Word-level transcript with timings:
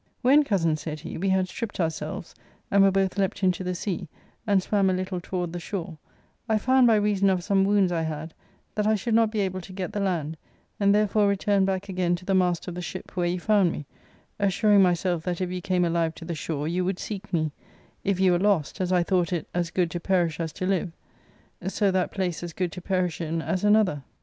"When, 0.23 0.43
cousin," 0.43 0.77
said 0.77 1.01
he," 1.01 1.15
we 1.19 1.29
had 1.29 1.47
stript 1.47 1.79
ourselves, 1.79 2.33
and 2.71 2.81
were 2.81 2.89
both 2.89 3.19
leapt 3.19 3.43
into 3.43 3.63
the 3.63 3.75
sea, 3.75 4.07
and 4.47 4.63
swam 4.63 4.89
a 4.89 4.93
little 4.93 5.21
toward 5.21 5.53
the 5.53 5.59
shore, 5.59 5.99
I 6.49 6.57
found 6.57 6.87
by 6.87 6.95
reason 6.95 7.29
of 7.29 7.43
some 7.43 7.65
wounds 7.65 7.91
I 7.91 8.01
had, 8.01 8.33
that 8.73 8.87
I 8.87 8.95
should 8.95 9.13
not 9.13 9.29
be 9.29 9.41
able 9.41 9.61
to 9.61 9.71
get 9.71 9.93
the 9.93 9.99
land, 9.99 10.37
and 10.79 10.95
therefore 10.95 11.27
returned 11.27 11.67
back 11.67 11.87
again 11.87 12.15
to 12.15 12.25
the 12.25 12.33
mast 12.33 12.67
of 12.67 12.73
the 12.73 12.81
ship, 12.81 13.15
where 13.15 13.27
you 13.27 13.39
found 13.39 13.71
me, 13.71 13.85
assuring 14.39 14.81
myself 14.81 15.21
that 15.25 15.39
if 15.39 15.51
you 15.51 15.61
came 15.61 15.85
alive 15.85 16.15
to 16.15 16.25
the 16.25 16.33
shore 16.33 16.67
you 16.67 16.83
would 16.83 16.97
seek 16.97 17.31
me; 17.31 17.51
if 18.03 18.19
you 18.19 18.31
were 18.31 18.39
lost— 18.39 18.81
as 18.81 18.91
I 18.91 19.03
thought 19.03 19.31
it 19.31 19.47
as 19.53 19.69
good 19.69 19.91
to 19.91 19.99
perish 19.99 20.39
as 20.39 20.51
to 20.53 20.65
live— 20.65 20.91
so 21.67 21.91
that 21.91 22.09
place 22.09 22.41
as 22.41 22.53
good 22.53 22.71
to 22.71 22.81
perish 22.81 23.21
in 23.21 23.39
as 23.39 23.63
another. 23.63 24.01